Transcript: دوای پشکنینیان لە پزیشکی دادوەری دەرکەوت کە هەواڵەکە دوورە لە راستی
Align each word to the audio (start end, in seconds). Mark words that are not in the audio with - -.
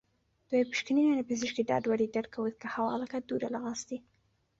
دوای 0.49 0.63
پشکنینیان 0.71 1.17
لە 1.19 1.23
پزیشکی 1.29 1.63
دادوەری 1.71 2.13
دەرکەوت 2.15 2.55
کە 2.61 2.67
هەواڵەکە 2.75 3.17
دوورە 3.27 3.49
لە 3.55 3.59
راستی 3.65 3.99